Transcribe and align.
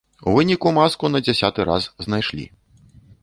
У 0.29 0.31
выніку 0.37 0.71
маску 0.77 1.05
на 1.15 1.19
дзясяты 1.27 1.67
раз 1.71 1.83
знайшлі. 2.05 2.45